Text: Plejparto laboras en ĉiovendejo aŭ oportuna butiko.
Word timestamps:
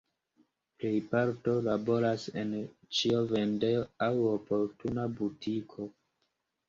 Plejparto 0.83 1.53
laboras 1.67 2.25
en 2.43 2.55
ĉiovendejo 3.01 3.85
aŭ 4.07 4.11
oportuna 4.33 5.05
butiko. 5.21 5.87